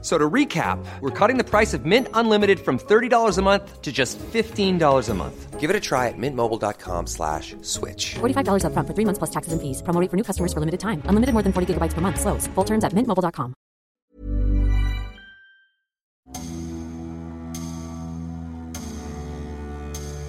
[0.00, 3.90] So to recap, we're cutting the price of Mint Unlimited from $30 a month to
[3.90, 5.58] just $15 a month.
[5.58, 8.14] Give it a try at mintmobile.com slash switch.
[8.20, 9.82] $45 upfront for three months plus taxes and fees.
[9.82, 11.02] Promo rate for new customers for limited time.
[11.06, 12.20] Unlimited more than 40 gigabytes per month.
[12.20, 12.46] Slows.
[12.54, 13.54] Full terms at mintmobile.com.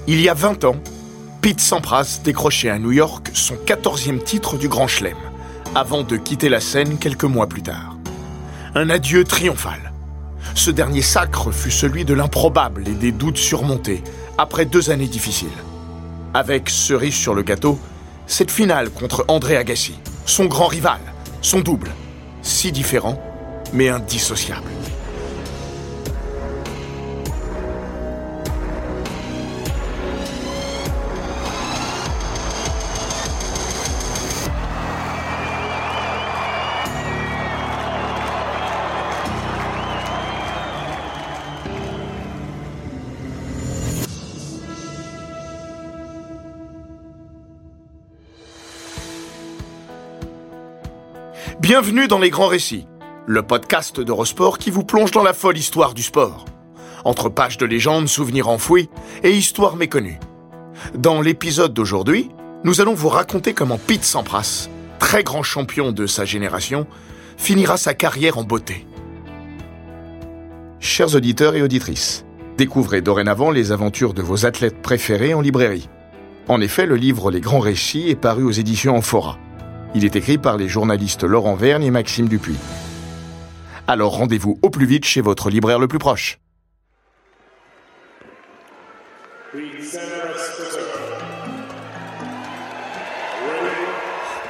[0.08, 0.76] Il y a 20 ans,
[1.44, 5.16] Pete Sampras décrochait à New York son 14e titre du Grand Chelem,
[5.76, 7.99] avant de quitter la scène quelques mois plus tard.
[8.76, 9.92] Un adieu triomphal.
[10.54, 14.04] Ce dernier sacre fut celui de l'improbable et des doutes surmontés,
[14.38, 15.48] après deux années difficiles.
[16.36, 17.80] Avec cerise sur le gâteau,
[18.28, 19.96] cette finale contre André Agassi,
[20.28, 21.00] son grand rival,
[21.42, 21.90] son double,
[22.44, 23.20] si différent,
[23.74, 24.70] mais indissociable.
[51.70, 52.88] Bienvenue dans Les Grands Récits,
[53.28, 56.46] le podcast d'Eurosport qui vous plonge dans la folle histoire du sport.
[57.06, 58.90] Entre pages de légendes, souvenirs enfouis
[59.22, 60.18] et histoires méconnues.
[60.96, 62.32] Dans l'épisode d'aujourd'hui,
[62.64, 66.88] nous allons vous raconter comment Pete Sampras, très grand champion de sa génération,
[67.38, 68.88] finira sa carrière en beauté.
[70.80, 72.26] Chers auditeurs et auditrices,
[72.58, 75.88] découvrez dorénavant les aventures de vos athlètes préférés en librairie.
[76.48, 79.38] En effet, le livre Les Grands Récits est paru aux éditions Amphora.
[79.96, 82.58] Il est écrit par les journalistes Laurent Vergne et Maxime Dupuis.
[83.88, 86.40] Alors rendez-vous au plus vite chez votre libraire le plus proche.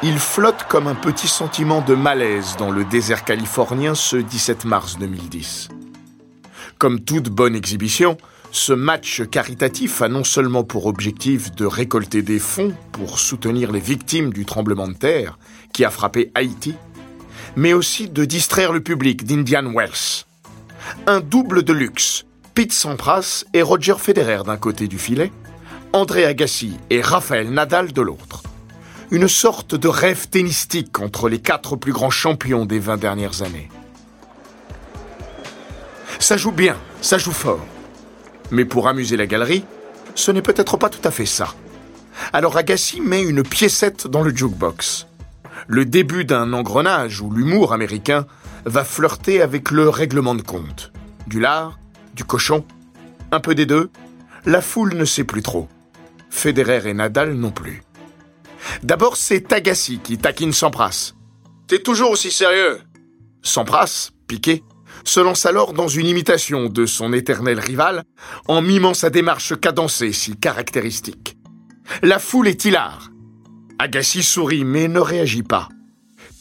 [0.04, 4.98] Il flotte comme un petit sentiment de malaise dans le désert californien ce 17 mars
[4.98, 5.70] 2010.
[6.78, 8.18] Comme toute bonne exhibition,
[8.52, 13.80] ce match caritatif a non seulement pour objectif de récolter des fonds pour soutenir les
[13.80, 15.38] victimes du tremblement de terre
[15.72, 16.76] qui a frappé Haïti,
[17.56, 20.26] mais aussi de distraire le public d'Indian Wells.
[21.06, 25.32] Un double de luxe, Pete Sampras et Roger Federer d'un côté du filet,
[25.94, 28.44] André Agassi et Rafael Nadal de l'autre.
[29.12, 33.70] Une sorte de rêve tennistique entre les quatre plus grands champions des 20 dernières années.
[36.20, 37.66] Ça joue bien, ça joue fort.
[38.52, 39.64] Mais pour amuser la galerie,
[40.16, 41.54] ce n'est peut-être pas tout à fait ça.
[42.34, 45.08] Alors Agassi met une piécette dans le jukebox.
[45.68, 48.26] Le début d'un engrenage où l'humour américain
[48.66, 50.92] va flirter avec le règlement de compte.
[51.28, 51.80] Du lard,
[52.16, 52.66] du cochon,
[53.32, 53.90] un peu des deux.
[54.46, 55.68] La foule ne sait plus trop.
[56.30, 57.84] Federer et Nadal non plus.
[58.84, 61.14] D'abord, c'est Agassi qui taquine Sampras.
[61.68, 62.80] T'es toujours aussi sérieux?
[63.42, 64.64] Sampras, piqué,
[65.10, 68.04] se lance alors dans une imitation de son éternel rival,
[68.48, 71.36] en mimant sa démarche cadencée si caractéristique.
[72.04, 73.10] La foule est hilar.
[73.80, 75.68] Agassi sourit mais ne réagit pas.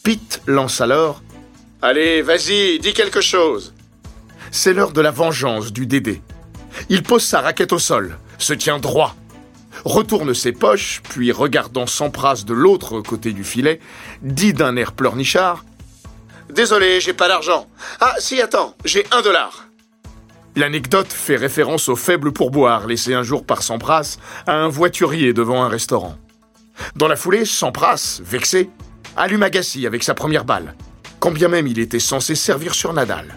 [0.03, 1.23] Pete lance alors
[1.81, 3.73] Allez, vas-y, dis quelque chose.
[4.51, 6.21] C'est l'heure de la vengeance du Dédé.
[6.89, 9.15] Il pose sa raquette au sol, se tient droit,
[9.83, 13.79] retourne ses poches, puis regardant Sampras de l'autre côté du filet,
[14.21, 15.65] dit d'un air pleurnichard
[16.49, 17.67] Désolé, j'ai pas d'argent.
[17.99, 19.67] Ah, si, attends, j'ai un dollar.
[20.55, 24.17] L'anecdote fait référence au faible pourboire laissé un jour par Sampras
[24.47, 26.17] à un voiturier devant un restaurant.
[26.95, 28.69] Dans la foulée, Sampras, vexé,
[29.15, 30.75] allume Agassi avec sa première balle,
[31.19, 33.35] quand bien même il était censé servir sur Nadal.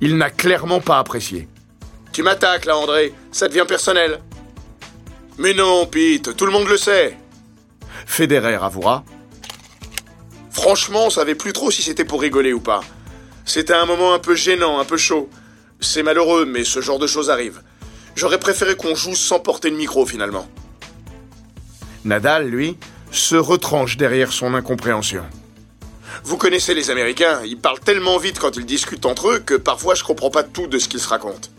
[0.00, 1.48] Il n'a clairement pas apprécié.
[2.12, 4.20] Tu m'attaques là, André, ça devient personnel.
[5.38, 7.16] Mais non, Pete, tout le monde le sait.
[8.04, 9.04] Federer avouera
[10.56, 12.80] Franchement, on savait plus trop si c'était pour rigoler ou pas.
[13.44, 15.28] C'était un moment un peu gênant, un peu chaud.
[15.80, 17.60] C'est malheureux, mais ce genre de choses arrive.
[18.16, 20.48] J'aurais préféré qu'on joue sans porter le micro finalement.
[22.06, 22.78] Nadal, lui,
[23.10, 25.24] se retranche derrière son incompréhension.
[26.24, 29.94] Vous connaissez les Américains, ils parlent tellement vite quand ils discutent entre eux que parfois
[29.94, 31.50] je comprends pas tout de ce qu'ils se racontent.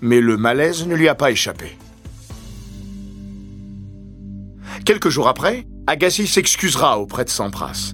[0.00, 1.76] Mais le malaise ne lui a pas échappé.
[4.86, 7.92] Quelques jours après, Agassi s'excusera auprès de Sampras.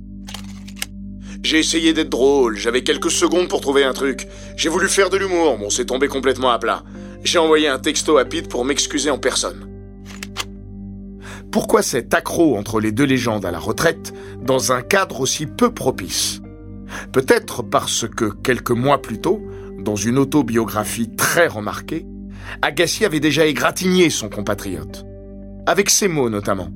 [1.43, 4.29] J'ai essayé d'être drôle, j'avais quelques secondes pour trouver un truc.
[4.57, 6.85] J'ai voulu faire de l'humour, bon, c'est tombé complètement à plat.
[7.25, 9.67] J'ai envoyé un texto à Pete pour m'excuser en personne.
[11.51, 15.75] Pourquoi cet accroc entre les deux légendes à la retraite dans un cadre aussi peu
[15.75, 16.41] propice?
[17.11, 19.43] Peut-être parce que quelques mois plus tôt,
[19.81, 22.07] dans une autobiographie très remarquée,
[22.63, 25.05] Agassi avait déjà égratigné son compatriote.
[25.67, 26.69] Avec ces mots notamment.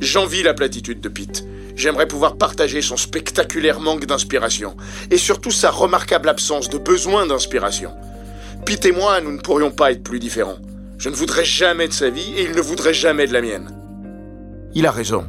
[0.00, 1.44] J'envie la platitude de Pitt.
[1.74, 4.76] J'aimerais pouvoir partager son spectaculaire manque d'inspiration
[5.10, 7.92] et surtout sa remarquable absence de besoin d'inspiration.
[8.64, 10.58] Pitt et moi, nous ne pourrions pas être plus différents.
[10.98, 13.70] Je ne voudrais jamais de sa vie et il ne voudrait jamais de la mienne.
[14.74, 15.26] Il a raison.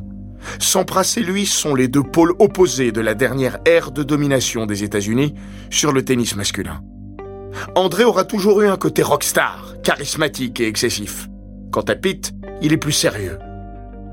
[0.59, 4.83] Sampras et lui sont les deux pôles opposés de la dernière ère de domination des
[4.83, 5.33] États-Unis
[5.69, 6.81] sur le tennis masculin.
[7.75, 11.27] André aura toujours eu un côté rockstar, charismatique et excessif.
[11.71, 13.37] Quant à Pitt, il est plus sérieux.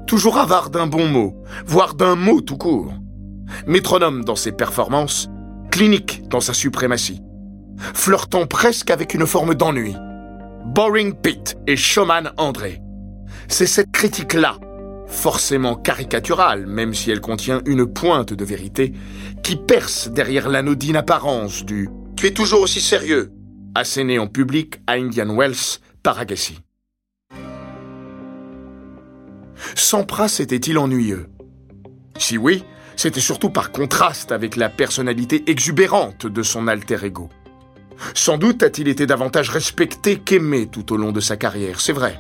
[0.07, 1.35] Toujours avare d'un bon mot,
[1.67, 2.93] voire d'un mot tout court.
[3.67, 5.29] Métronome dans ses performances,
[5.71, 7.23] clinique dans sa suprématie.
[7.79, 9.95] Flirtant presque avec une forme d'ennui.
[10.67, 12.81] Boring Pitt et Showman André.
[13.49, 14.59] C'est cette critique-là
[15.07, 18.93] forcément caricaturale, même si elle contient une pointe de vérité,
[19.43, 23.33] qui perce derrière l'anodine apparence du⁇ Tu es toujours aussi sérieux!⁇
[23.75, 26.59] asséné en public à Indian Wells par Agassi.
[29.75, 31.29] Sampras était-il ennuyeux?
[32.19, 32.65] Si oui,
[32.97, 37.29] c'était surtout par contraste avec la personnalité exubérante de son alter ego.
[38.15, 42.19] Sans doute a-t-il été davantage respecté qu'aimé tout au long de sa carrière, c'est vrai.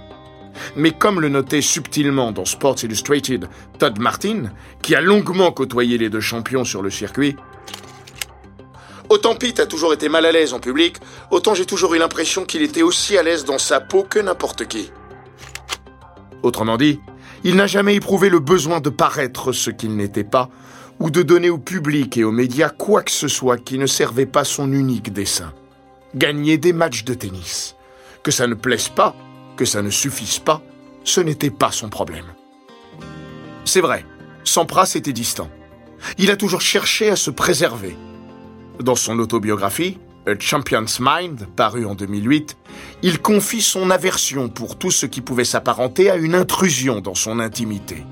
[0.76, 3.48] Mais comme le notait subtilement dans Sports Illustrated
[3.78, 4.52] Todd Martin,
[4.82, 7.36] qui a longuement côtoyé les deux champions sur le circuit,
[9.10, 10.96] Autant Pete a toujours été mal à l'aise en public,
[11.30, 14.66] autant j'ai toujours eu l'impression qu'il était aussi à l'aise dans sa peau que n'importe
[14.66, 14.90] qui.
[16.42, 17.00] Autrement dit,
[17.44, 20.48] il n'a jamais éprouvé le besoin de paraître ce qu'il n'était pas,
[20.98, 24.26] ou de donner au public et aux médias quoi que ce soit qui ne servait
[24.26, 25.52] pas son unique dessein.
[26.14, 27.76] Gagner des matchs de tennis.
[28.22, 29.14] Que ça ne plaise pas,
[29.56, 30.62] que ça ne suffise pas,
[31.04, 32.24] ce n'était pas son problème.
[33.66, 34.06] C'est vrai,
[34.44, 35.50] Sampras était distant.
[36.16, 37.96] Il a toujours cherché à se préserver.
[38.80, 42.56] Dans son autobiographie, A Champion's Mind, paru en 2008,
[43.02, 47.40] il confie son aversion pour tout ce qui pouvait s'apparenter à une intrusion dans son
[47.40, 48.06] intimité.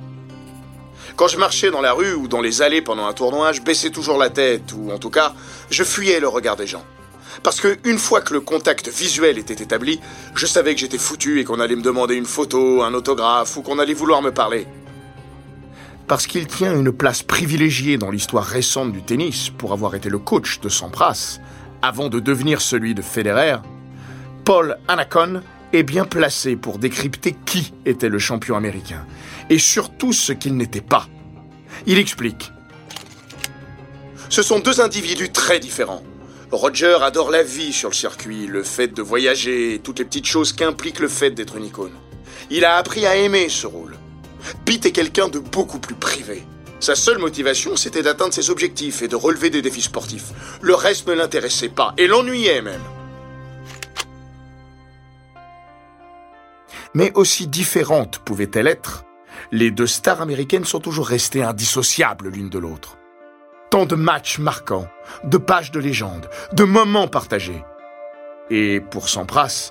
[1.17, 3.89] Quand je marchais dans la rue ou dans les allées pendant un tournoi, je baissais
[3.89, 5.35] toujours la tête, ou en tout cas,
[5.71, 6.85] je fuyais le regard des gens.
[7.43, 9.99] Parce que une fois que le contact visuel était établi,
[10.35, 13.63] je savais que j'étais foutu et qu'on allait me demander une photo, un autographe ou
[13.63, 14.67] qu'on allait vouloir me parler.
[16.09, 20.19] Parce qu'il tient une place privilégiée dans l'histoire récente du tennis pour avoir été le
[20.19, 21.39] coach de Sampras,
[21.83, 23.57] avant de devenir celui de Federer,
[24.45, 25.43] Paul Anacon
[25.73, 29.05] est bien placé pour décrypter qui était le champion américain
[29.51, 31.09] et surtout ce qu'il n'était pas.
[31.87, 32.53] Il explique.
[34.29, 36.03] Ce sont deux individus très différents.
[36.51, 40.53] Roger adore la vie sur le circuit, le fait de voyager, toutes les petites choses
[40.53, 41.93] qu'implique le fait d'être une icône.
[42.51, 43.97] Il a appris à aimer ce rôle.
[44.65, 46.45] Pete est quelqu'un de beaucoup plus privé.
[46.83, 50.33] Sa seule motivation, c'était d'atteindre ses objectifs et de relever des défis sportifs.
[50.63, 52.83] Le reste ne l'intéressait pas, et l'ennuyait même.
[56.93, 59.05] Mais aussi différentes pouvaient-elles être,
[59.53, 62.99] les deux stars américaines sont toujours restées indissociables l'une de l'autre.
[63.71, 64.89] Tant de matchs marquants,
[65.23, 67.63] de pages de légende, de moments partagés.
[68.51, 69.71] Et pour Sampras,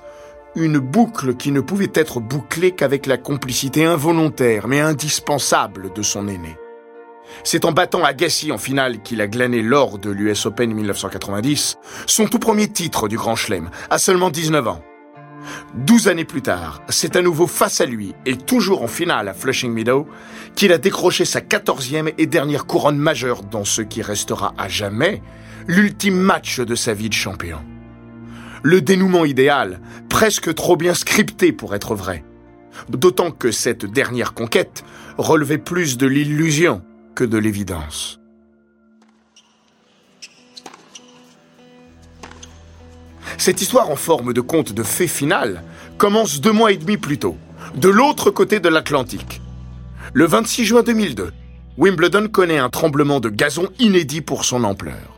[0.55, 6.29] une boucle qui ne pouvait être bouclée qu'avec la complicité involontaire mais indispensable de son
[6.29, 6.55] aîné.
[7.43, 12.27] C'est en battant Agassi en finale qu'il a glané l'or de l'US Open 1990, son
[12.27, 14.83] tout premier titre du Grand Chelem, à seulement 19 ans.
[15.73, 19.33] Douze années plus tard, c'est à nouveau face à lui, et toujours en finale à
[19.33, 20.07] Flushing Meadow,
[20.55, 25.21] qu'il a décroché sa quatorzième et dernière couronne majeure dans ce qui restera à jamais
[25.67, 27.59] l'ultime match de sa vie de champion.
[28.63, 32.23] Le dénouement idéal, presque trop bien scripté pour être vrai.
[32.89, 34.83] D'autant que cette dernière conquête
[35.17, 36.83] relevait plus de l'illusion
[37.15, 38.19] que de l'évidence.
[43.37, 45.63] Cette histoire en forme de conte de fées finale
[45.97, 47.37] commence deux mois et demi plus tôt,
[47.75, 49.41] de l'autre côté de l'Atlantique.
[50.13, 51.31] Le 26 juin 2002,
[51.77, 55.17] Wimbledon connaît un tremblement de gazon inédit pour son ampleur.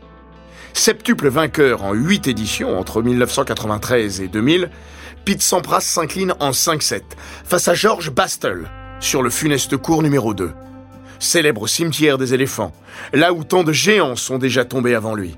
[0.72, 4.70] Septuple vainqueur en huit éditions entre 1993 et 2000,
[5.24, 7.02] Pete Sampras s'incline en 5-7
[7.44, 8.70] face à George Bastel
[9.00, 10.50] sur le funeste cours numéro 2.
[11.18, 12.72] Célèbre cimetière des éléphants,
[13.12, 15.36] là où tant de géants sont déjà tombés avant lui.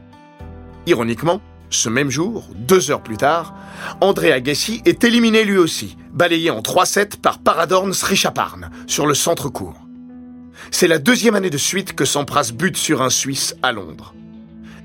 [0.86, 1.40] Ironiquement,
[1.70, 3.54] ce même jour, deux heures plus tard,
[4.00, 9.76] André Agassi est éliminé lui aussi, balayé en 3-7 par Paradorn Srichaparn sur le centre-court.
[10.70, 14.14] C'est la deuxième année de suite que Sampras bute sur un Suisse à Londres.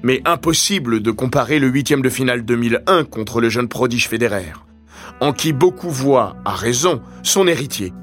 [0.03, 4.53] Mais impossible de comparer le huitième de finale 2001 contre le jeune prodige Federer,
[5.19, 7.93] en qui beaucoup voient, à raison, son héritier.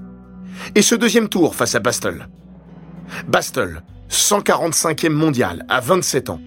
[0.75, 2.29] Et ce deuxième tour face à Bastel.
[3.27, 6.41] Bastel, 145e mondial à 27 ans,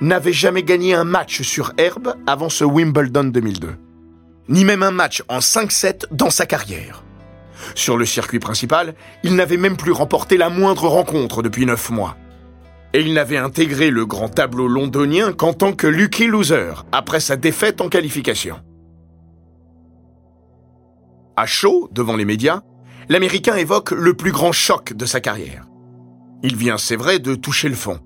[0.00, 3.74] n'avait jamais gagné un match sur herbe avant ce Wimbledon 2002.
[4.48, 7.02] Ni même un match en 5-7 dans sa carrière.
[7.74, 12.16] Sur le circuit principal, il n'avait même plus remporté la moindre rencontre depuis 9 mois.
[12.92, 17.36] Et il n'avait intégré le grand tableau londonien qu'en tant que lucky loser après sa
[17.36, 18.60] défaite en qualification.
[21.36, 22.62] À chaud, devant les médias,
[23.08, 25.66] l'Américain évoque le plus grand choc de sa carrière.
[26.42, 28.00] Il vient, c'est vrai, de toucher le fond.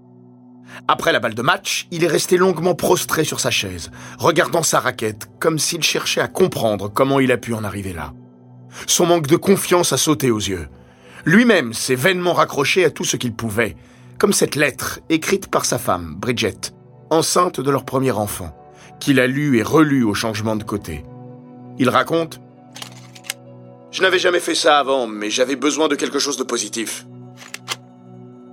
[0.89, 4.81] Après la balle de match, il est resté longuement prostré sur sa chaise, regardant sa
[4.81, 8.13] raquette, comme s'il cherchait à comprendre comment il a pu en arriver là.
[8.87, 10.69] Son manque de confiance a sauté aux yeux.
[11.25, 13.77] Lui-même s'est vainement raccroché à tout ce qu'il pouvait,
[14.19, 16.73] comme cette lettre écrite par sa femme, Bridget,
[17.11, 18.57] enceinte de leur premier enfant,
[19.01, 21.05] qu'il a lu et relu au changement de côté.
[21.79, 22.41] Il raconte
[23.91, 27.07] Je n'avais jamais fait ça avant, mais j'avais besoin de quelque chose de positif.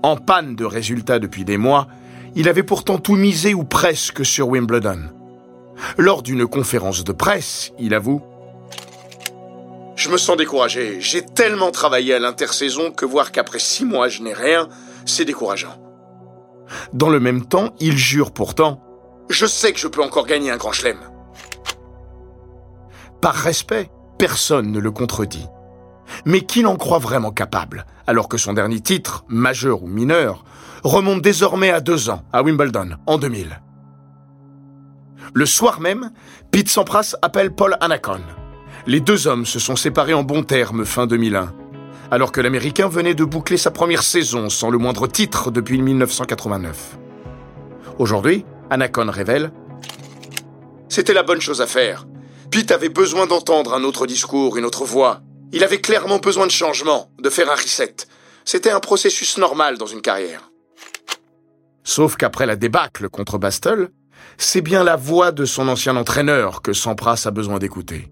[0.07, 1.89] En panne de résultats depuis des mois,
[2.33, 5.09] il avait pourtant tout misé ou presque sur Wimbledon.
[5.97, 8.21] Lors d'une conférence de presse, il avoue
[9.97, 11.01] Je me sens découragé.
[11.01, 14.69] J'ai tellement travaillé à l'intersaison que voir qu'après six mois je n'ai rien,
[15.05, 15.75] c'est décourageant.
[16.93, 18.81] Dans le même temps, il jure pourtant
[19.27, 20.99] Je sais que je peux encore gagner un grand chelem.
[23.19, 25.47] Par respect, personne ne le contredit.
[26.25, 30.43] Mais qui l'en croit vraiment capable, alors que son dernier titre, majeur ou mineur,
[30.83, 33.61] remonte désormais à deux ans, à Wimbledon, en 2000.
[35.33, 36.11] Le soir même,
[36.51, 38.21] Pete Sampras appelle Paul Anacon.
[38.85, 41.53] Les deux hommes se sont séparés en bons termes fin 2001,
[42.11, 46.97] alors que l'Américain venait de boucler sa première saison sans le moindre titre depuis 1989.
[47.99, 49.51] Aujourd'hui, Anacon révèle
[50.87, 52.07] C'était la bonne chose à faire.
[52.49, 55.21] Pete avait besoin d'entendre un autre discours, une autre voix.
[55.53, 57.95] Il avait clairement besoin de changement, de faire un reset.
[58.45, 60.51] C'était un processus normal dans une carrière.
[61.83, 63.89] Sauf qu'après la débâcle contre Bastel,
[64.37, 68.09] c'est bien la voix de son ancien entraîneur que Sampras a besoin d'écouter.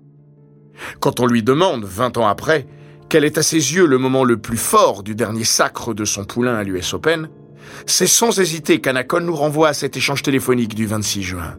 [1.00, 2.68] Quand on lui demande, vingt ans après,
[3.10, 6.26] quel est à ses yeux le moment le plus fort du dernier sacre de son
[6.26, 7.30] poulain à l'US Open,
[7.86, 11.58] c'est sans hésiter qu'Anacon nous renvoie à cet échange téléphonique du 26 juin.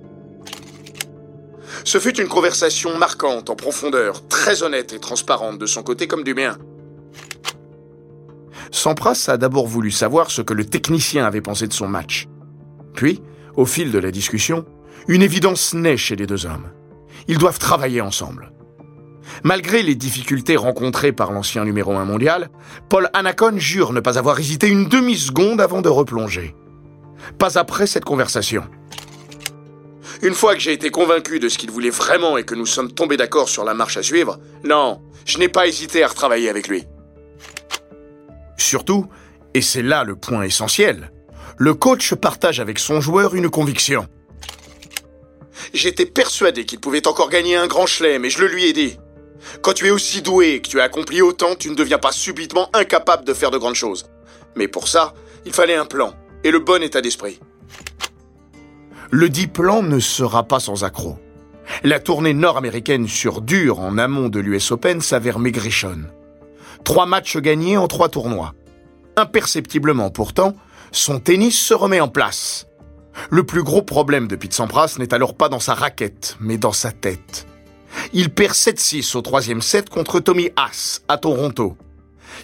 [1.84, 6.24] Ce fut une conversation marquante, en profondeur, très honnête et transparente de son côté comme
[6.24, 6.56] du mien.
[8.70, 12.26] Sampras a d'abord voulu savoir ce que le technicien avait pensé de son match.
[12.94, 13.22] Puis,
[13.56, 14.64] au fil de la discussion,
[15.08, 16.70] une évidence naît chez les deux hommes.
[17.28, 18.52] Ils doivent travailler ensemble.
[19.42, 22.48] Malgré les difficultés rencontrées par l'ancien numéro 1 mondial,
[22.88, 26.54] Paul Anacon jure ne pas avoir hésité une demi-seconde avant de replonger.
[27.38, 28.64] Pas après cette conversation.
[30.22, 32.92] Une fois que j'ai été convaincu de ce qu'il voulait vraiment et que nous sommes
[32.92, 36.68] tombés d'accord sur la marche à suivre, non, je n'ai pas hésité à retravailler avec
[36.68, 36.84] lui.
[38.56, 39.06] Surtout,
[39.54, 41.12] et c'est là le point essentiel,
[41.58, 44.08] le coach partage avec son joueur une conviction.
[45.72, 48.98] J'étais persuadé qu'il pouvait encore gagner un grand chelem et je le lui ai dit.
[49.62, 52.12] Quand tu es aussi doué et que tu as accompli autant, tu ne deviens pas
[52.12, 54.06] subitement incapable de faire de grandes choses.
[54.54, 57.38] Mais pour ça, il fallait un plan et le bon état d'esprit.
[59.10, 61.18] Le dit plan ne sera pas sans accroc.
[61.84, 66.10] La tournée nord-américaine sur dur en amont de l'US Open s'avère maigrichonne.
[66.84, 68.54] Trois matchs gagnés en trois tournois.
[69.16, 70.54] Imperceptiblement pourtant,
[70.92, 72.66] son tennis se remet en place.
[73.30, 76.72] Le plus gros problème de Pete Sampras n'est alors pas dans sa raquette, mais dans
[76.72, 77.46] sa tête.
[78.12, 81.76] Il perd 7-6 au troisième set contre Tommy Haas à Toronto.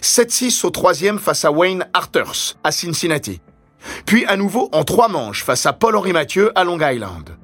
[0.01, 3.39] 7-6 au troisième face à Wayne Arthurs à Cincinnati.
[4.05, 7.37] Puis à nouveau en trois manches face à Paul-Henri Mathieu à Long Island.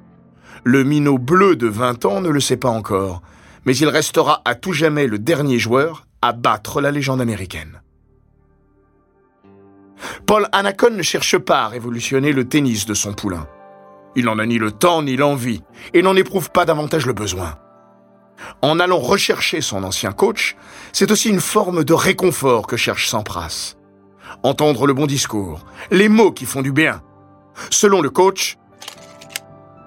[0.64, 3.22] Le minot bleu de 20 ans ne le sait pas encore,
[3.64, 7.80] mais il restera à tout jamais le dernier joueur à battre la légende américaine.
[10.26, 13.46] Paul Anacon ne cherche pas à révolutionner le tennis de son poulain.
[14.16, 15.62] Il n'en a ni le temps ni l'envie
[15.94, 17.56] et n'en éprouve pas davantage le besoin.
[18.62, 20.56] En allant rechercher son ancien coach,
[20.92, 23.76] c'est aussi une forme de réconfort que cherche Sampras.
[24.42, 27.02] Entendre le bon discours, les mots qui font du bien.
[27.68, 28.56] Selon le coach,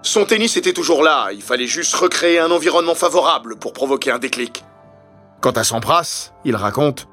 [0.03, 4.19] son tennis était toujours là, il fallait juste recréer un environnement favorable pour provoquer un
[4.19, 4.63] déclic.
[5.41, 7.07] Quant à Sampras, il raconte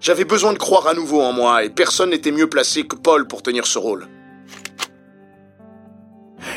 [0.00, 3.26] J'avais besoin de croire à nouveau en moi et personne n'était mieux placé que Paul
[3.26, 4.08] pour tenir ce rôle.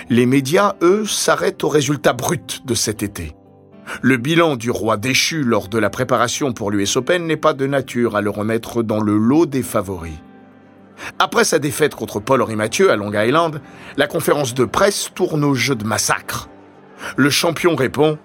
[0.10, 3.36] Les médias, eux, s'arrêtent au résultat brut de cet été.
[4.02, 7.68] Le bilan du roi déchu lors de la préparation pour l'US Open n'est pas de
[7.68, 10.18] nature à le remettre dans le lot des favoris.
[11.20, 13.62] Après sa défaite contre Paul-Henri Mathieu à Long Island,
[13.98, 16.50] la conférence de presse tourne au jeu de massacre.
[17.18, 18.18] Le champion répond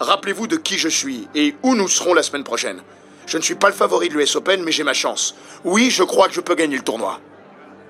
[0.00, 2.80] Rappelez-vous de qui je suis et où nous serons la semaine prochaine.
[3.26, 5.34] Je ne suis pas le favori de l'US Open, mais j'ai ma chance.
[5.64, 7.20] Oui, je crois que je peux gagner le tournoi.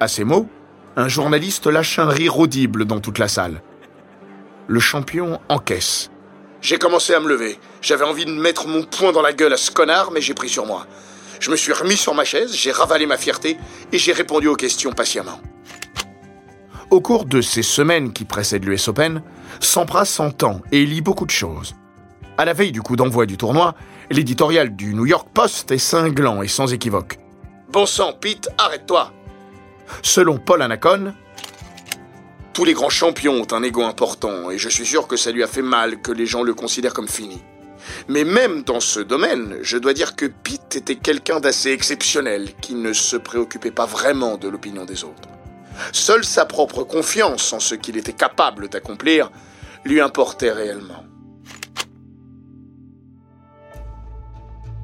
[0.00, 0.48] À ces mots,
[0.96, 3.62] un journaliste lâche un rire audible dans toute la salle.
[4.70, 6.10] Le champion encaisse.
[6.60, 7.58] J'ai commencé à me lever.
[7.80, 10.50] J'avais envie de mettre mon poing dans la gueule à ce connard, mais j'ai pris
[10.50, 10.87] sur moi.
[11.40, 13.56] Je me suis remis sur ma chaise, j'ai ravalé ma fierté
[13.92, 15.40] et j'ai répondu aux questions patiemment.
[16.90, 19.22] Au cours de ces semaines qui précèdent l'US Open,
[19.60, 21.75] Sampras s'entend et lit beaucoup de choses.
[22.37, 23.75] À la veille du coup d'envoi du tournoi,
[24.10, 27.18] l'éditorial du New York Post est cinglant et sans équivoque.
[27.70, 29.12] Bon sang, Pete, arrête-toi
[30.02, 31.14] Selon Paul Anacon,
[32.52, 35.43] tous les grands champions ont un ego important et je suis sûr que ça lui
[35.43, 37.40] a fait mal que les gens le considèrent comme fini.
[38.09, 42.75] Mais même dans ce domaine, je dois dire que Pete était quelqu'un d'assez exceptionnel qui
[42.75, 45.28] ne se préoccupait pas vraiment de l'opinion des autres.
[45.93, 49.31] Seule sa propre confiance en ce qu'il était capable d'accomplir
[49.85, 51.05] lui importait réellement.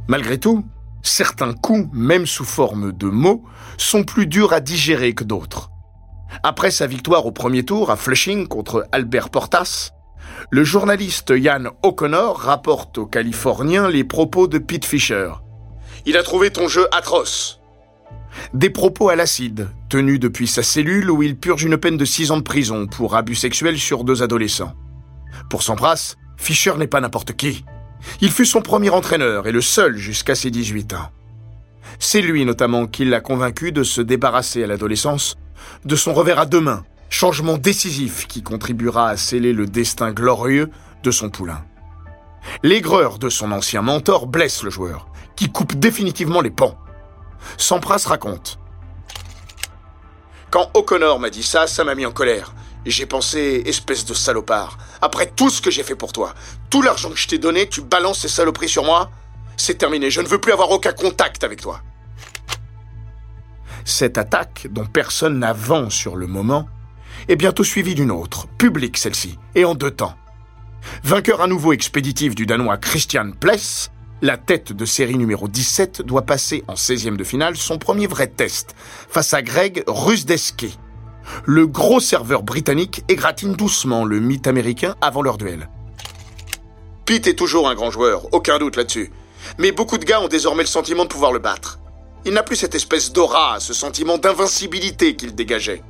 [0.07, 0.65] Malgré tout,
[1.03, 3.45] certains coups, même sous forme de mots,
[3.79, 5.71] sont plus durs à digérer que d'autres.
[6.43, 9.91] Après sa victoire au premier tour à Flushing contre Albert Portas,
[10.51, 15.31] le journaliste Ian O'Connor rapporte aux Californiens les propos de Pete Fisher.
[16.07, 17.61] Il a trouvé ton jeu atroce.
[18.53, 22.33] Des propos à l'acide, tenus depuis sa cellule où il purge une peine de 6
[22.33, 24.75] ans de prison pour abus sexuels sur deux adolescents.
[25.49, 27.65] Pour Sampras, Fisher n'est pas n'importe qui.
[28.21, 31.11] Il fut son premier entraîneur et le seul jusqu'à ses 18 ans.
[31.99, 35.37] C'est lui notamment qui l'a convaincu de se débarrasser à l'adolescence
[35.85, 40.71] de son revers à deux mains, changement décisif qui contribuera à sceller le destin glorieux
[41.03, 41.65] de son poulain.
[42.63, 46.77] L'aigreur de son ancien mentor blesse le joueur, qui coupe définitivement les pans.
[47.57, 48.59] Sampras raconte.
[50.51, 52.55] Quand O'Connor m'a dit ça, ça m'a mis en colère.
[52.87, 56.35] J'ai pensé, espèce de salopard, après tout ce que j'ai fait pour toi,
[56.69, 59.11] tout l'argent que je t'ai donné, tu balances ces saloperies sur moi?
[59.57, 61.81] C'est terminé, je ne veux plus avoir aucun contact avec toi.
[63.85, 66.67] Cette attaque, dont personne n'a vent sur le moment,
[67.29, 70.15] est bientôt suivie d'une autre, publique celle-ci, et en deux temps.
[71.03, 73.91] Vainqueur à nouveau expéditif du Danois Christian Pless,
[74.23, 78.27] la tête de série numéro 17 doit passer en 16e de finale son premier vrai
[78.27, 80.79] test face à Greg Rusdeski,
[81.45, 85.69] le gros serveur britannique égratigne doucement le mythe américain avant leur duel.
[87.07, 89.11] Pete est toujours un grand joueur, aucun doute là-dessus.
[89.59, 91.79] Mais beaucoup de gars ont désormais le sentiment de pouvoir le battre.
[92.25, 95.83] Il n'a plus cette espèce d'aura, ce sentiment d'invincibilité qu'il dégageait.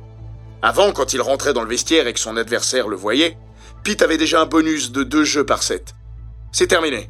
[0.61, 3.37] Avant, quand il rentrait dans le vestiaire et que son adversaire le voyait,
[3.83, 5.93] Pete avait déjà un bonus de deux jeux par set.
[6.51, 7.09] C'est terminé.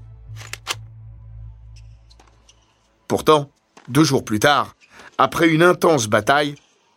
[3.08, 3.50] Pourtant,
[3.88, 4.76] deux jours plus tard,
[5.18, 6.56] après une intense bataille,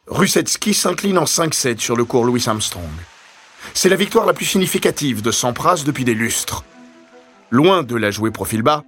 [0.09, 2.89] Rusetski s'incline en 5-7 sur le cours Louis Armstrong.
[3.75, 6.65] C'est la victoire la plus significative de Sampras depuis des lustres.
[7.51, 8.85] Loin de la jouer profil bas,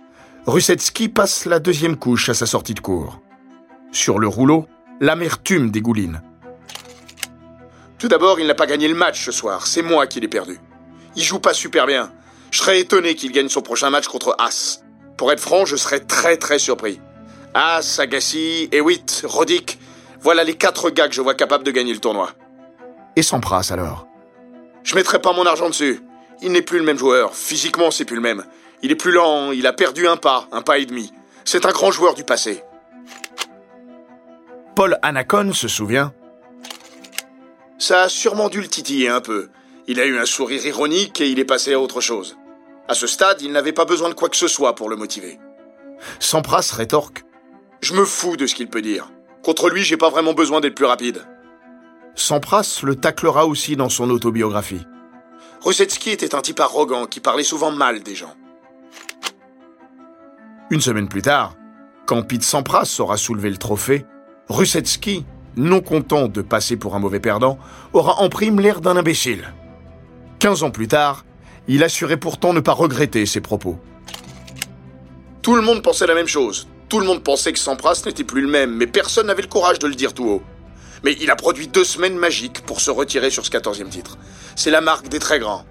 [0.46, 3.20] Rusetski passe la deuxième couche à sa sortie de cours.
[3.92, 4.66] Sur le rouleau,
[5.00, 6.22] l'amertume dégouline.
[7.98, 10.58] Tout d'abord, il n'a pas gagné le match ce soir, c'est moi qui l'ai perdu.
[11.16, 12.10] Il joue pas super bien.
[12.50, 14.82] Je serais étonné qu'il gagne son prochain match contre As.
[15.18, 17.00] Pour être franc, je serais très très surpris.
[17.52, 19.78] As, Agassi, Ewitt, Rodick,
[20.20, 22.30] voilà les quatre gars que je vois capables de gagner le tournoi.
[23.16, 24.06] Et Sampras alors?
[24.84, 26.00] Je mettrai pas mon argent dessus.
[26.40, 27.34] Il n'est plus le même joueur.
[27.34, 28.44] Physiquement, c'est plus le même.
[28.82, 31.12] Il est plus lent, il a perdu un pas, un pas et demi.
[31.44, 32.62] C'est un grand joueur du passé.
[34.74, 36.14] Paul Anacon se souvient.
[37.78, 39.48] Ça a sûrement dû le titiller un peu.
[39.86, 42.36] Il a eu un sourire ironique et il est passé à autre chose.
[42.88, 45.38] À ce stade, il n'avait pas besoin de quoi que ce soit pour le motiver.
[46.18, 47.24] Sampras rétorque.
[47.80, 49.10] Je me fous de ce qu'il peut dire.
[49.42, 51.26] Contre lui, j'ai pas vraiment besoin d'être plus rapide.
[52.14, 54.86] Sampras le taclera aussi dans son autobiographie.
[55.62, 58.34] Rusetsky était un type arrogant qui parlait souvent mal des gens.
[60.72, 61.56] Une semaine plus tard,
[62.06, 64.06] quand Pete Sampras aura soulevé le trophée,
[64.48, 65.24] Rusetsky,
[65.56, 67.58] non content de passer pour un mauvais perdant,
[67.92, 69.52] aura en prime l'air d'un imbécile.
[70.38, 71.24] Quinze ans plus tard,
[71.66, 73.80] il assurait pourtant ne pas regretter ses propos.
[75.42, 76.68] Tout le monde pensait la même chose.
[76.88, 79.80] Tout le monde pensait que Sampras n'était plus le même, mais personne n'avait le courage
[79.80, 80.42] de le dire tout haut.
[81.02, 84.18] Mais il a produit deux semaines magiques pour se retirer sur ce quatorzième titre.
[84.54, 85.64] C'est la marque des très grands.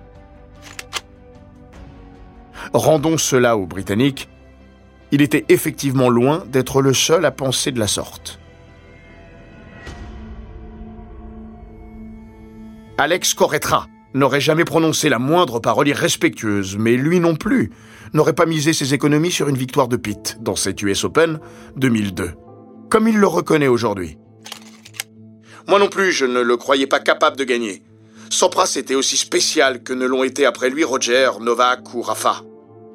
[2.73, 4.27] Rendons cela aux Britanniques.
[5.11, 8.39] Il était effectivement loin d'être le seul à penser de la sorte.
[12.97, 17.71] Alex Corretra n'aurait jamais prononcé la moindre parole irrespectueuse, mais lui non plus
[18.13, 21.39] n'aurait pas misé ses économies sur une victoire de Pitt dans cette US Open
[21.77, 22.31] 2002,
[22.89, 24.17] comme il le reconnaît aujourd'hui.
[25.67, 27.83] Moi non plus, je ne le croyais pas capable de gagner.
[28.29, 32.41] Sampras était aussi spécial que ne l'ont été après lui Roger, Novak ou Rafa.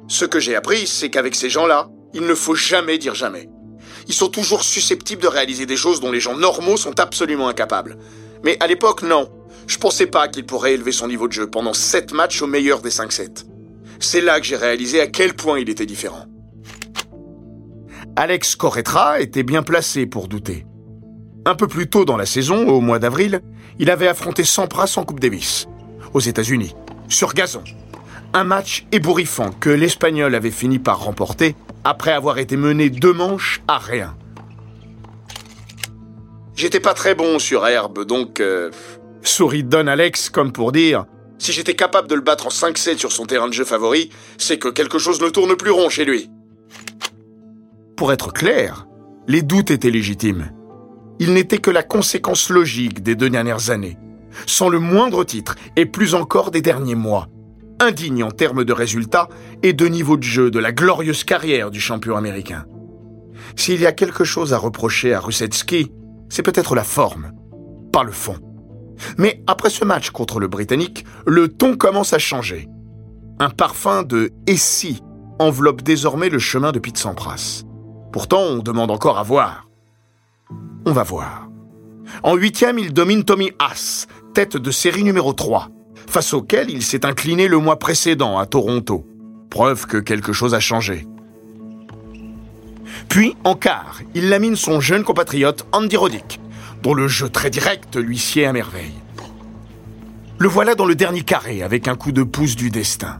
[0.07, 3.49] Ce que j'ai appris, c'est qu'avec ces gens-là, il ne faut jamais dire jamais.
[4.07, 7.97] Ils sont toujours susceptibles de réaliser des choses dont les gens normaux sont absolument incapables.
[8.43, 9.29] Mais à l'époque, non.
[9.67, 12.81] Je pensais pas qu'il pourrait élever son niveau de jeu pendant 7 matchs au meilleur
[12.81, 13.45] des 5-7.
[13.99, 16.25] C'est là que j'ai réalisé à quel point il était différent.
[18.15, 20.65] Alex Corretra était bien placé pour douter.
[21.45, 23.41] Un peu plus tôt dans la saison, au mois d'avril,
[23.77, 25.67] il avait affronté Sampras en Coupe Davis,
[26.13, 26.75] aux États-Unis,
[27.09, 27.63] sur gazon.
[28.33, 33.61] Un match ébouriffant que l'Espagnol avait fini par remporter après avoir été mené deux manches
[33.67, 34.17] à rien.
[36.55, 38.41] J'étais pas très bon sur herbe, donc...
[38.41, 38.71] Euh,
[39.21, 41.05] sourit Don Alex comme pour dire
[41.37, 44.57] si j'étais capable de le battre en 5-7 sur son terrain de jeu favori, c'est
[44.57, 46.29] que quelque chose ne tourne plus rond chez lui.
[47.97, 48.87] Pour être clair,
[49.27, 50.51] les doutes étaient légitimes.
[51.19, 53.97] Ils n'étaient que la conséquence logique des deux dernières années,
[54.45, 57.27] sans le moindre titre, et plus encore des derniers mois,
[57.79, 59.29] indigne en termes de résultats
[59.63, 62.65] et de niveau de jeu de la glorieuse carrière du champion américain.
[63.55, 65.91] S'il y a quelque chose à reprocher à Rusetsky,
[66.29, 67.31] c'est peut-être la forme,
[67.91, 68.37] pas le fond.
[69.17, 72.67] Mais après ce match contre le Britannique, le ton commence à changer.
[73.39, 75.01] Un parfum de «et si»
[75.39, 77.63] enveloppe désormais le chemin de Pete Sampras.
[78.13, 79.67] Pourtant, on demande encore à voir.
[80.85, 81.49] On va voir.
[82.23, 85.69] En huitième, il domine Tommy Haas, tête de série numéro 3,
[86.07, 89.05] face auquel il s'est incliné le mois précédent à Toronto.
[89.49, 91.07] Preuve que quelque chose a changé.
[93.09, 96.39] Puis, en quart, il lamine son jeune compatriote Andy Roddick,
[96.83, 98.93] dont le jeu très direct lui sied à merveille.
[100.37, 103.19] Le voilà dans le dernier carré avec un coup de pouce du destin.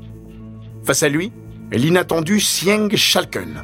[0.83, 1.31] Face à lui,
[1.71, 3.63] l'inattendu Sieng Schalken,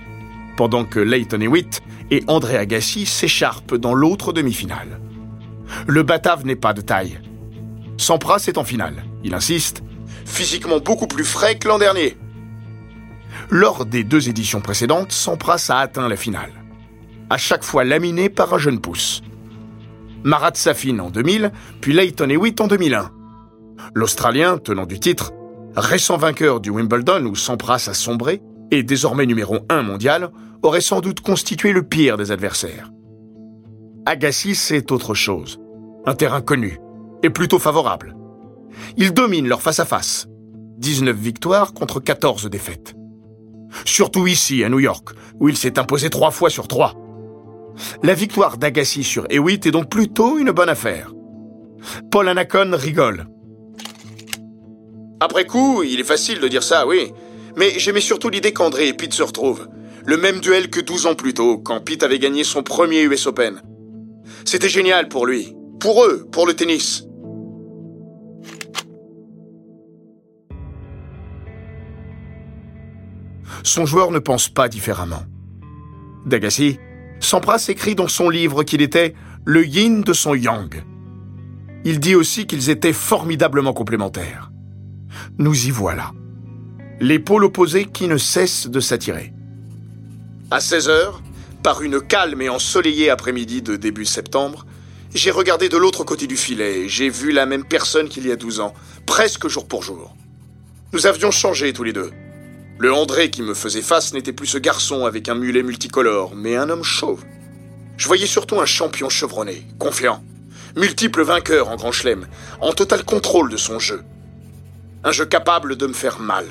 [0.56, 1.82] pendant que Leighton Hewitt
[2.12, 5.00] et André Agassi s'écharpent dans l'autre demi-finale.
[5.88, 7.20] Le Batave n'est pas de taille.
[7.98, 9.04] Sampras est en finale.
[9.24, 9.84] Il insiste,
[10.26, 12.18] physiquement beaucoup plus frais que l'an dernier.
[13.50, 16.52] Lors des deux éditions précédentes, Sampras a atteint la finale.
[17.30, 19.22] À chaque fois laminé par un jeune pouce.
[20.24, 23.12] Marat Safin en 2000, puis Leighton Hewitt en 2001.
[23.94, 25.32] L'Australien, tenant du titre,
[25.76, 30.32] récent vainqueur du Wimbledon où Sampras a sombré, et désormais numéro 1 mondial,
[30.62, 32.92] aurait sans doute constitué le pire des adversaires.
[34.06, 35.60] Agassi, c'est autre chose.
[36.06, 36.80] Un terrain connu,
[37.24, 38.16] et plutôt favorable.
[38.98, 40.28] Ils dominent leur face-à-face.
[40.78, 42.96] 19 victoires contre 14 défaites.
[43.86, 46.96] Surtout ici, à New York, où il s'est imposé trois fois sur trois.
[48.04, 51.14] La victoire d'Agassi sur Hewitt est donc plutôt une bonne affaire.
[52.12, 53.28] Paul Anacon rigole.
[55.20, 57.12] Après coup, il est facile de dire ça, oui.
[57.56, 59.68] Mais j'aimais surtout l'idée qu'André et Pete se retrouvent.
[60.06, 63.28] Le même duel que 12 ans plus tôt, quand Pete avait gagné son premier US
[63.28, 63.62] Open.
[64.46, 65.56] C'était génial pour lui.
[65.80, 67.06] Pour eux, pour le tennis.
[73.64, 75.24] Son joueur ne pense pas différemment.
[76.26, 76.80] D'Agassi,
[77.20, 79.14] Sampras écrit dans son livre qu'il était
[79.46, 80.84] le yin de son yang.
[81.84, 84.52] Il dit aussi qu'ils étaient formidablement complémentaires.
[85.38, 86.12] Nous y voilà.
[87.00, 89.34] Les pôles opposés qui ne cessent de s'attirer.
[90.52, 91.22] À 16 heures,
[91.64, 94.66] par une calme et ensoleillée après-midi de début septembre,
[95.14, 98.32] j'ai regardé de l'autre côté du filet et j'ai vu la même personne qu'il y
[98.32, 98.74] a 12 ans,
[99.06, 100.16] presque jour pour jour.
[100.94, 102.12] Nous avions changé tous les deux.
[102.82, 106.56] Le André qui me faisait face n'était plus ce garçon avec un mulet multicolore, mais
[106.56, 107.24] un homme chauve.
[107.96, 110.24] Je voyais surtout un champion chevronné, confiant,
[110.76, 112.26] multiple vainqueur en grand chelem,
[112.60, 114.02] en total contrôle de son jeu.
[115.04, 116.46] Un jeu capable de me faire mal.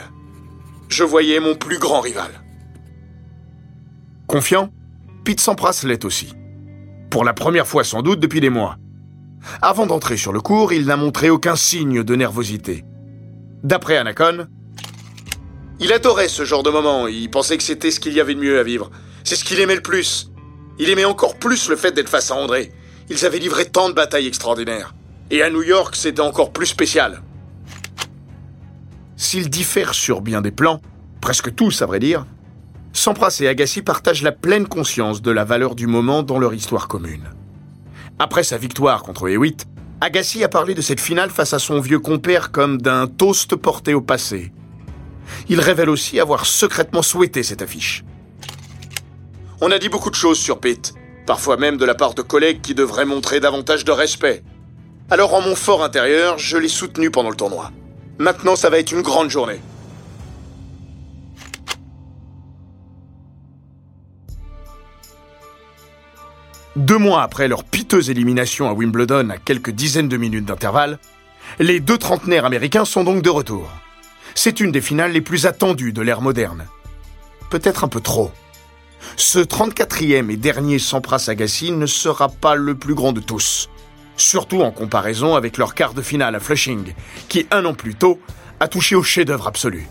[0.88, 2.30] Je voyais mon plus grand rival.
[4.28, 4.72] Confiant,
[5.24, 6.32] Pete Sampras l'est aussi.
[7.10, 8.76] Pour la première fois sans doute depuis des mois.
[9.62, 12.84] Avant d'entrer sur le cours, il n'a montré aucun signe de nervosité.
[13.64, 14.46] D'après Anacon,
[15.80, 18.40] il adorait ce genre de moment, il pensait que c'était ce qu'il y avait de
[18.40, 18.90] mieux à vivre.
[19.24, 20.30] C'est ce qu'il aimait le plus.
[20.78, 22.72] Il aimait encore plus le fait d'être face à André.
[23.08, 24.94] Ils avaient livré tant de batailles extraordinaires.
[25.30, 27.22] Et à New York, c'était encore plus spécial.
[29.16, 30.80] S'ils diffèrent sur bien des plans,
[31.20, 32.26] presque tous à vrai dire,
[32.92, 36.88] Sampras et Agassi partagent la pleine conscience de la valeur du moment dans leur histoire
[36.88, 37.30] commune.
[38.18, 39.66] Après sa victoire contre Hewitt,
[40.00, 43.94] Agassi a parlé de cette finale face à son vieux compère comme d'un toast porté
[43.94, 44.52] au passé,
[45.48, 48.04] il révèle aussi avoir secrètement souhaité cette affiche.
[49.60, 50.94] On a dit beaucoup de choses sur Pete,
[51.26, 54.42] parfois même de la part de collègues qui devraient montrer davantage de respect.
[55.10, 57.70] Alors en mon fort intérieur, je l'ai soutenu pendant le tournoi.
[58.18, 59.60] Maintenant, ça va être une grande journée.
[66.76, 70.98] Deux mois après leur piteuse élimination à Wimbledon à quelques dizaines de minutes d'intervalle,
[71.58, 73.68] les deux trentenaires américains sont donc de retour.
[74.42, 76.66] C'est une des finales les plus attendues de l'ère moderne.
[77.50, 78.32] Peut-être un peu trop.
[79.16, 83.68] Ce 34e et dernier Sampras Agassi ne sera pas le plus grand de tous.
[84.16, 86.94] Surtout en comparaison avec leur quart de finale à Flushing,
[87.28, 88.18] qui un an plus tôt
[88.60, 89.86] a touché au chef-d'œuvre absolu.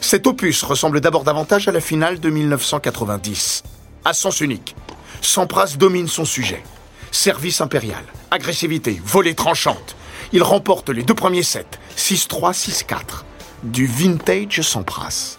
[0.00, 3.62] Cet opus ressemble d'abord davantage à la finale de 1990.
[4.06, 4.74] À sens unique,
[5.20, 6.62] Sampras domine son sujet.
[7.10, 9.96] Service impérial, agressivité, volée tranchante.
[10.32, 11.66] Il remporte les deux premiers sets,
[11.98, 13.24] 6-3, 6-4,
[13.62, 15.38] du vintage Sampras.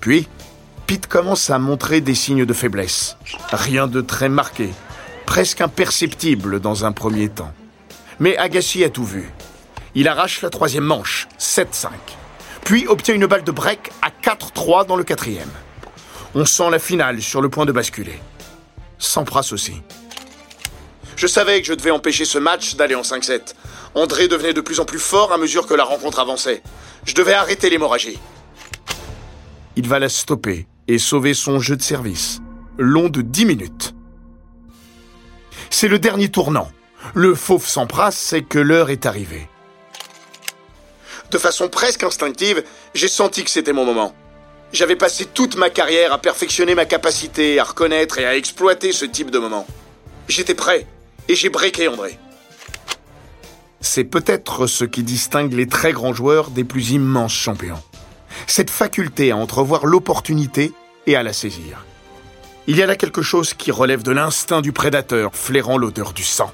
[0.00, 0.28] Puis,
[0.86, 3.16] Pete commence à montrer des signes de faiblesse.
[3.50, 4.70] Rien de très marqué,
[5.24, 7.52] presque imperceptible dans un premier temps.
[8.20, 9.30] Mais Agassi a tout vu.
[9.94, 11.88] Il arrache la troisième manche, 7-5,
[12.64, 15.50] puis obtient une balle de break à 4-3 dans le quatrième.
[16.34, 18.20] On sent la finale sur le point de basculer.
[18.98, 19.82] Sampras aussi.
[21.16, 23.54] Je savais que je devais empêcher ce match d'aller en 5-7.
[23.96, 26.62] André devenait de plus en plus fort à mesure que la rencontre avançait.
[27.06, 28.18] Je devais arrêter l'hémorragie.
[29.74, 32.40] Il va la stopper et sauver son jeu de service,
[32.76, 33.94] long de 10 minutes.
[35.70, 36.70] C'est le dernier tournant.
[37.14, 39.48] Le fauve Sampras sait que l'heure est arrivée.
[41.30, 44.14] De façon presque instinctive, j'ai senti que c'était mon moment.
[44.74, 49.06] J'avais passé toute ma carrière à perfectionner ma capacité à reconnaître et à exploiter ce
[49.06, 49.66] type de moment.
[50.28, 50.86] J'étais prêt
[51.28, 52.18] et j'ai breaké André.
[53.80, 57.82] C'est peut-être ce qui distingue les très grands joueurs des plus immenses champions.
[58.46, 60.72] Cette faculté à entrevoir l'opportunité
[61.06, 61.84] et à la saisir.
[62.66, 66.24] Il y a là quelque chose qui relève de l'instinct du prédateur flairant l'odeur du
[66.24, 66.50] sang.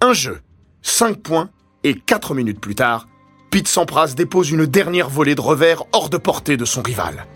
[0.00, 0.40] Un jeu,
[0.82, 1.50] 5 points,
[1.84, 3.06] et 4 minutes plus tard,
[3.50, 7.26] Pete Sampras dépose une dernière volée de revers hors de portée de son rival.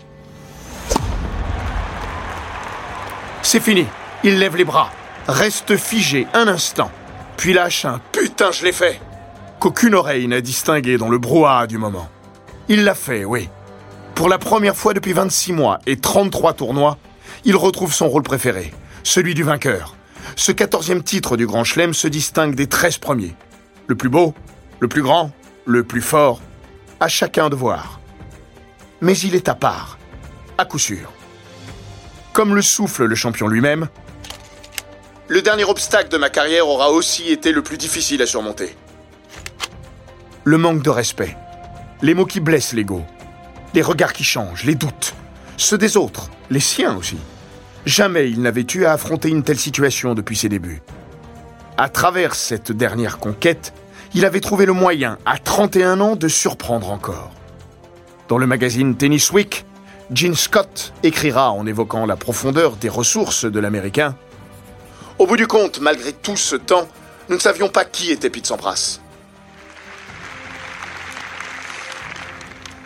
[3.43, 3.85] C'est fini.
[4.23, 4.91] Il lève les bras,
[5.27, 6.91] reste figé un instant,
[7.35, 8.99] puis lâche un putain, je l'ai fait
[9.59, 12.09] qu'aucune oreille n'a distingué dans le brouhaha du moment.
[12.69, 13.49] Il l'a fait, oui.
[14.15, 16.97] Pour la première fois depuis 26 mois et 33 tournois,
[17.43, 18.71] il retrouve son rôle préféré,
[19.03, 19.95] celui du vainqueur.
[20.35, 23.35] Ce 14e titre du Grand Chelem se distingue des 13 premiers.
[23.87, 24.33] Le plus beau,
[24.79, 25.31] le plus grand,
[25.65, 26.41] le plus fort,
[26.99, 27.99] à chacun de voir.
[29.01, 29.97] Mais il est à part,
[30.57, 31.11] à coup sûr.
[32.33, 33.87] Comme le souffle le champion lui-même,
[35.29, 38.75] le dernier obstacle de ma carrière aura aussi été le plus difficile à surmonter.
[40.43, 41.35] Le manque de respect,
[42.01, 43.03] les mots qui blessent l'ego,
[43.73, 45.13] les regards qui changent, les doutes,
[45.57, 47.17] ceux des autres, les siens aussi.
[47.85, 50.81] Jamais il n'avait eu à affronter une telle situation depuis ses débuts.
[51.77, 53.73] À travers cette dernière conquête,
[54.13, 57.31] il avait trouvé le moyen, à 31 ans, de surprendre encore.
[58.29, 59.65] Dans le magazine Tennis Week,
[60.11, 64.15] Gene Scott écrira en évoquant la profondeur des ressources de l'Américain.
[65.19, 66.87] Au bout du compte, malgré tout ce temps,
[67.27, 68.99] nous ne savions pas qui était Pete Sampras.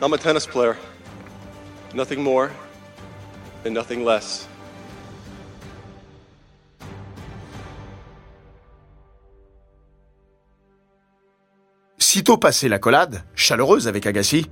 [0.02, 0.74] I'm a tennis player.
[1.94, 2.50] Nothing more
[3.66, 4.48] and nothing less.
[11.98, 14.50] Sitôt passé la collade, chaleureuse avec Agassi,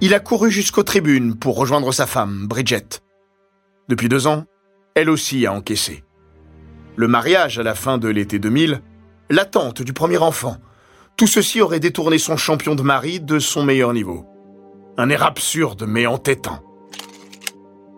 [0.00, 3.00] il a couru jusqu'aux tribunes pour rejoindre sa femme, Bridget.
[3.88, 4.44] Depuis deux ans,
[4.94, 6.04] elle aussi a encaissé.
[6.96, 8.82] Le mariage à la fin de l'été 2000,
[9.30, 10.58] l'attente du premier enfant,
[11.16, 14.26] tout ceci aurait détourné son champion de mari de son meilleur niveau.
[14.98, 16.60] Un air absurde mais entêtant.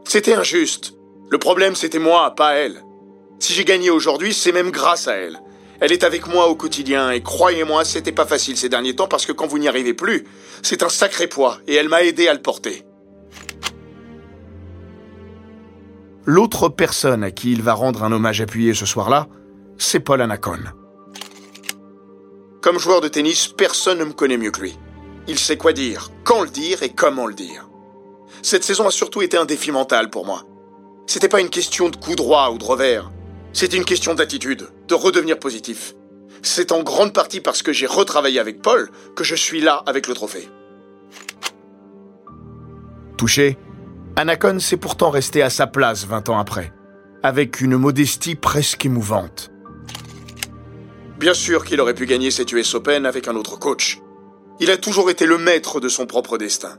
[0.04, 0.94] C'était injuste.
[1.30, 2.82] Le problème c'était moi, pas elle.
[3.40, 5.40] Si j'ai gagné aujourd'hui, c'est même grâce à elle.
[5.80, 9.26] Elle est avec moi au quotidien et croyez-moi, c'était pas facile ces derniers temps parce
[9.26, 10.24] que quand vous n'y arrivez plus,
[10.62, 12.84] c'est un sacré poids et elle m'a aidé à le porter.
[16.26, 19.28] L'autre personne à qui il va rendre un hommage appuyé ce soir-là,
[19.76, 20.58] c'est Paul Anacon.
[22.62, 24.78] Comme joueur de tennis, personne ne me connaît mieux que lui.
[25.28, 27.68] Il sait quoi dire, quand le dire et comment le dire.
[28.42, 30.44] Cette saison a surtout été un défi mental pour moi.
[31.06, 33.10] C'était pas une question de coup droit ou de revers.
[33.52, 35.94] C'était une question d'attitude, de redevenir positif.
[36.42, 40.08] C'est en grande partie parce que j'ai retravaillé avec Paul que je suis là avec
[40.08, 40.48] le trophée.
[43.16, 43.56] Touché,
[44.16, 46.72] Anacon s'est pourtant resté à sa place 20 ans après,
[47.24, 49.50] avec une modestie presque émouvante.
[51.18, 54.00] Bien sûr qu'il aurait pu gagner cette US Open avec un autre coach.
[54.60, 56.78] Il a toujours été le maître de son propre destin.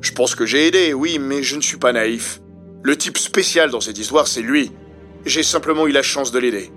[0.00, 2.40] Je pense que j'ai aidé, oui, mais je ne suis pas naïf.
[2.82, 4.72] Le type spécial dans cette histoire, c'est lui,
[5.24, 6.72] j'ai simplement eu la chance de l'aider.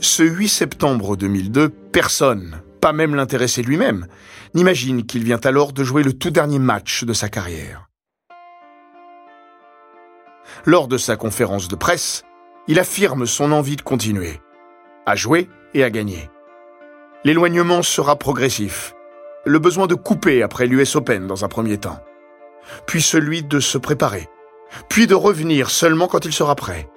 [0.00, 4.08] Ce 8 septembre 2002, personne, pas même l'intéressé lui-même,
[4.54, 7.88] n'imagine qu'il vient alors de jouer le tout dernier match de sa carrière.
[10.66, 12.24] Lors de sa conférence de presse,
[12.66, 14.40] il affirme son envie de continuer,
[15.06, 16.28] à jouer et à gagner.
[17.22, 18.94] L'éloignement sera progressif,
[19.46, 22.02] le besoin de couper après l'US Open dans un premier temps,
[22.86, 24.28] puis celui de se préparer,
[24.88, 26.88] puis de revenir seulement quand il sera prêt.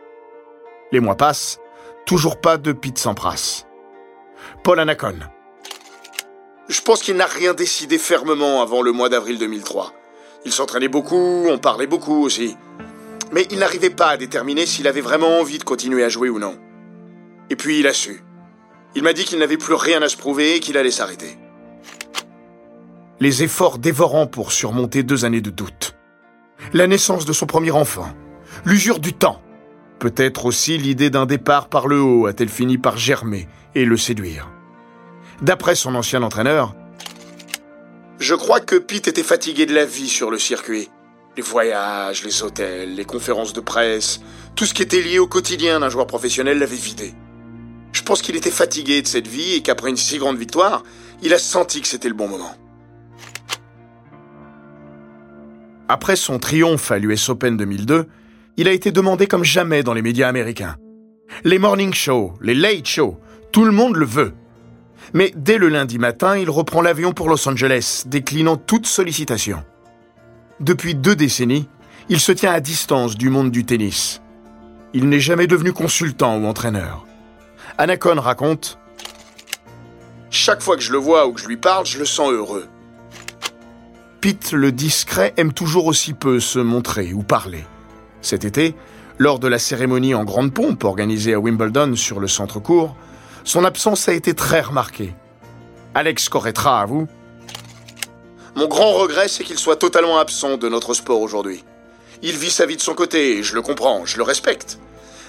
[0.92, 1.60] Les mois passent,
[2.08, 3.68] toujours pas de Pete Sampras.
[4.64, 5.20] Paul Anacon.
[6.68, 9.94] Je pense qu'il n'a rien décidé fermement avant le mois d'avril 2003.
[10.46, 12.58] Il s'entraînait beaucoup, on parlait beaucoup aussi.
[13.32, 16.40] Mais il n'arrivait pas à déterminer s'il avait vraiment envie de continuer à jouer ou
[16.40, 16.58] non.
[17.52, 18.24] Et puis il a su.
[18.96, 21.38] Il m'a dit qu'il n'avait plus rien à se prouver et qu'il allait s'arrêter.
[23.20, 25.96] Les efforts dévorants pour surmonter deux années de doute.
[26.74, 28.08] La naissance de son premier enfant.
[28.66, 29.42] L'usure du temps.
[30.00, 34.50] Peut-être aussi l'idée d'un départ par le haut a-t-elle fini par germer et le séduire.
[35.42, 36.74] D'après son ancien entraîneur,
[38.20, 40.90] je crois que Pete était fatigué de la vie sur le circuit.
[41.36, 44.22] Les voyages, les hôtels, les conférences de presse,
[44.56, 47.14] tout ce qui était lié au quotidien d'un joueur professionnel l'avait vidé.
[47.92, 50.84] Je pense qu'il était fatigué de cette vie et qu'après une si grande victoire,
[51.22, 52.56] il a senti que c'était le bon moment.
[55.90, 58.08] Après son triomphe à l'US Open 2002,
[58.58, 60.78] il a été demandé comme jamais dans les médias américains.
[61.44, 63.20] Les morning shows, les late shows,
[63.52, 64.34] tout le monde le veut.
[65.14, 69.64] Mais dès le lundi matin, il reprend l'avion pour Los Angeles, déclinant toute sollicitation.
[70.60, 71.68] Depuis deux décennies,
[72.10, 74.22] il se tient à distance du monde du tennis.
[74.94, 77.06] Il n'est jamais devenu consultant ou entraîneur.
[77.78, 78.80] Anacon raconte
[80.30, 82.68] Chaque fois que je le vois ou que je lui parle, je le sens heureux.
[84.22, 87.64] Pete le discret aime toujours aussi peu se montrer ou parler.
[88.22, 88.76] Cet été,
[89.18, 92.96] lors de la cérémonie en grande pompe organisée à Wimbledon sur le centre-court,
[93.46, 95.14] son absence a été très remarquée.
[95.94, 97.08] Alex Corretra avoue
[98.56, 101.64] Mon grand regret, c'est qu'il soit totalement absent de notre sport aujourd'hui.
[102.22, 104.80] Il vit sa vie de son côté, et je le comprends, je le respecte.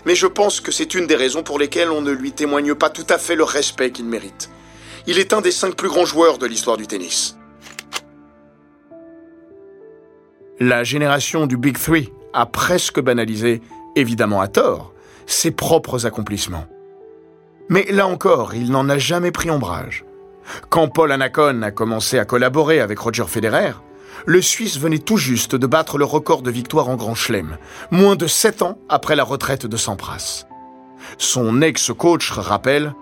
[0.07, 2.91] Mais je pense que c'est une des raisons pour lesquelles on ne lui témoigne pas
[2.91, 4.51] tout à fait le respect qu'il mérite.
[5.07, 7.37] Il est un des cinq plus grands joueurs de l'histoire du tennis.
[10.59, 13.61] La génération du Big Three a presque banalisé,
[13.95, 14.95] évidemment à tort,
[15.27, 16.67] ses propres accomplissements.
[17.69, 20.05] Mais là encore, il n'en a jamais pris ombrage.
[20.69, 23.73] Quand Paul Anacon a commencé à collaborer avec Roger Federer,
[24.25, 27.59] le Suisse venait tout juste de battre le record de victoire en Grand Chelem,
[27.91, 30.47] moins de sept ans après la retraite de Sampras.
[31.19, 32.95] Son ex-coach rappelle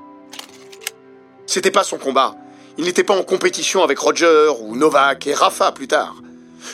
[1.46, 2.34] C'était pas son combat.
[2.76, 6.16] Il n'était pas en compétition avec Roger ou Novak et Rafa plus tard.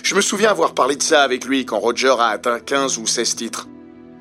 [0.03, 3.07] Je me souviens avoir parlé de ça avec lui quand Roger a atteint 15 ou
[3.07, 3.69] 16 titres.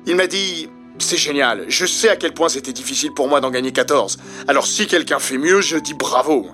[0.06, 0.68] Il m'a dit
[1.02, 1.64] c'est génial.
[1.68, 4.18] Je sais à quel point c'était difficile pour moi d'en gagner 14.
[4.48, 6.48] Alors si quelqu'un fait mieux, je dis bravo.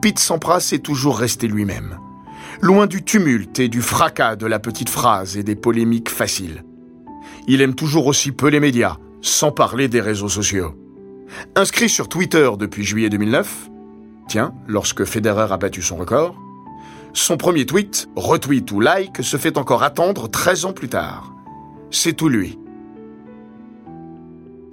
[0.00, 1.98] Pete Sampras est toujours resté lui-même.
[2.60, 6.64] Loin du tumulte et du fracas de la petite phrase et des polémiques faciles.
[7.48, 10.74] Il aime toujours aussi peu les médias, sans parler des réseaux sociaux.
[11.56, 13.70] Inscrit sur Twitter depuis juillet 2009,
[14.28, 16.36] tiens, lorsque Federer a battu son record,
[17.14, 21.32] son premier tweet, retweet ou like, se fait encore attendre 13 ans plus tard.
[21.90, 22.58] C'est tout lui.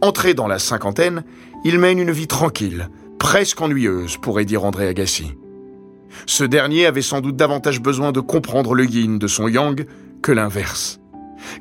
[0.01, 1.23] Entré dans la cinquantaine,
[1.65, 5.33] il mène une vie tranquille, presque ennuyeuse, pourrait dire André Agassi.
[6.25, 9.85] Ce dernier avait sans doute davantage besoin de comprendre le yin de son yang
[10.21, 10.99] que l'inverse.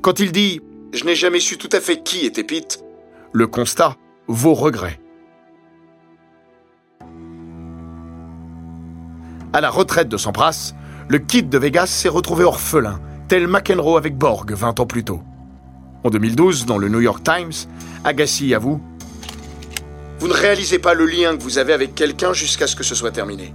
[0.03, 0.61] Quand il dit⁇
[0.97, 2.79] Je n'ai jamais su tout à fait qui était Pete⁇
[3.33, 3.97] le constat
[4.27, 5.01] vaut regret.
[9.53, 10.73] À la retraite de Sampras,
[11.09, 15.23] le kid de Vegas s'est retrouvé orphelin, tel McEnroe avec Borg 20 ans plus tôt.
[16.05, 17.53] En 2012, dans le New York Times,
[18.05, 18.81] Agassi avoue
[20.21, 22.95] Vous ne réalisez pas le lien que vous avez avec quelqu'un jusqu'à ce que ce
[22.95, 23.53] soit terminé.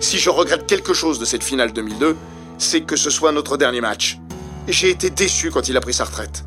[0.00, 2.16] Si je regrette quelque chose de cette finale 2002,
[2.56, 4.18] c'est que ce soit notre dernier match.
[4.66, 6.44] J'ai été déçu quand il a pris sa retraite.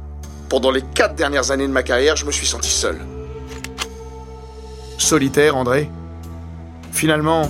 [0.49, 2.99] Pendant les quatre dernières années de ma carrière, je me suis senti seul.
[4.97, 5.89] Solitaire, André?
[6.91, 7.49] Finalement,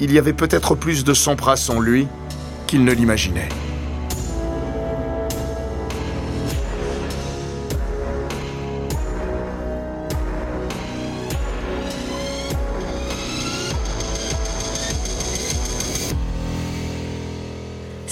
[0.00, 2.06] il y avait peut-être plus de Sampras en lui
[2.66, 3.48] qu'il ne l'imaginait.